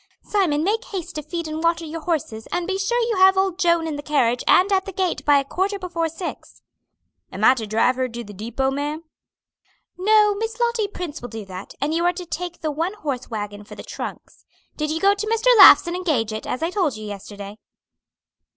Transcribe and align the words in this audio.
Simon 0.23 0.63
make 0.63 0.85
haste 0.85 1.13
to 1.13 1.21
feed 1.21 1.47
and 1.47 1.63
water 1.63 1.85
your 1.85 2.01
horses 2.01 2.47
and 2.51 2.65
be 2.65 2.79
sure 2.79 2.97
you 3.03 3.17
have 3.17 3.37
old 3.37 3.59
Joan 3.59 3.85
in 3.85 3.97
the 3.97 4.01
carriage 4.01 4.43
and 4.47 4.71
at 4.71 4.85
the 4.85 4.91
gate 4.91 5.23
by 5.25 5.37
a 5.37 5.45
quarter 5.45 5.77
before 5.77 6.09
six." 6.09 6.63
"Am 7.31 7.43
I 7.43 7.53
to 7.53 7.67
drive 7.67 7.97
her 7.97 8.09
to 8.09 8.23
the 8.23 8.33
depot, 8.33 8.71
ma'am?" 8.71 9.03
"No, 9.99 10.33
Miss 10.33 10.59
Lottie 10.59 10.87
Prince 10.87 11.21
will 11.21 11.29
do 11.29 11.45
that, 11.45 11.75
and 11.79 11.93
you 11.93 12.03
are 12.03 12.13
to 12.13 12.25
take 12.25 12.61
the 12.61 12.71
one 12.71 12.93
horse 12.95 13.29
wagon 13.29 13.63
for 13.63 13.75
the 13.75 13.83
trunks. 13.83 14.43
Did 14.75 14.89
you 14.89 14.99
go 14.99 15.13
to 15.13 15.27
Mr. 15.27 15.55
Laugh's 15.59 15.85
and 15.85 15.95
engage 15.95 16.33
it, 16.33 16.47
as 16.47 16.63
I 16.63 16.71
told 16.71 16.97
you 16.97 17.05
yesterday?" 17.05 17.59